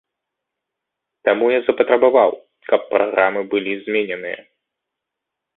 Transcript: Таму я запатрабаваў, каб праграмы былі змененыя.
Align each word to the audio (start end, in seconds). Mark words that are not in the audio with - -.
Таму 1.27 1.45
я 1.51 1.59
запатрабаваў, 1.67 2.31
каб 2.71 2.81
праграмы 2.97 3.41
былі 3.55 3.71
змененыя. 3.83 4.39